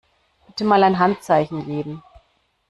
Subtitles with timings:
[0.47, 2.01] Bitte mal ein Handzeichen geben.